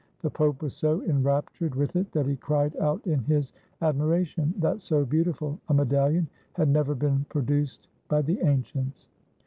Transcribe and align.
The 0.23 0.31
Pope 0.31 0.63
was 0.63 0.73
so 0.75 1.03
enraptured 1.03 1.75
with 1.75 1.95
it 1.95 2.11
that 2.13 2.25
he 2.25 2.35
cried 2.35 2.75
out 2.77 3.05
in 3.05 3.19
his 3.21 3.53
admiration, 3.83 4.51
that 4.57 4.81
so 4.81 5.05
beautiful 5.05 5.59
a 5.69 5.75
medalUon 5.75 6.25
had 6.53 6.69
never 6.69 6.95
been 6.95 7.25
produced 7.29 7.87
by 8.09 8.23
the 8.23 8.39
ancients. 8.41 9.09